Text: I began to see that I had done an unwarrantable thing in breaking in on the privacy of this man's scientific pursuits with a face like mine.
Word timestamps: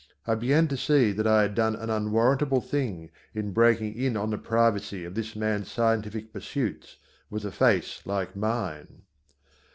I 0.25 0.33
began 0.33 0.67
to 0.69 0.77
see 0.77 1.11
that 1.11 1.27
I 1.27 1.43
had 1.43 1.53
done 1.53 1.75
an 1.75 1.91
unwarrantable 1.91 2.59
thing 2.59 3.11
in 3.35 3.51
breaking 3.51 3.93
in 3.95 4.17
on 4.17 4.31
the 4.31 4.37
privacy 4.39 5.05
of 5.05 5.13
this 5.13 5.35
man's 5.35 5.71
scientific 5.71 6.33
pursuits 6.33 6.97
with 7.29 7.45
a 7.45 7.51
face 7.51 8.01
like 8.03 8.35
mine. 8.35 9.03